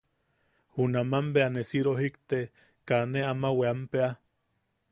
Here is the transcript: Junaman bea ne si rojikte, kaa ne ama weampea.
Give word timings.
Junaman 0.77 1.27
bea 1.35 1.47
ne 1.53 1.61
si 1.71 1.79
rojikte, 1.87 2.39
kaa 2.87 3.03
ne 3.11 3.19
ama 3.33 3.49
weampea. 3.59 4.09